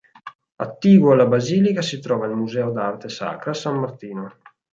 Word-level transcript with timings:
Attiguo 0.55 1.11
alla 1.11 1.27
Basilica 1.27 1.83
si 1.83 1.99
trova 1.99 2.25
il 2.25 2.33
Museo 2.33 2.71
d'arte 2.71 3.07
sacra 3.07 3.53
San 3.53 3.77
Martino. 3.77 4.35